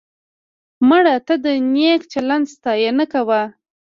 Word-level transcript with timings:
مړه 0.87 1.15
ته 1.27 1.33
د 1.45 1.47
نیک 1.73 2.01
چلند 2.11 2.45
ستاینه 2.55 3.05
کوو 3.13 3.41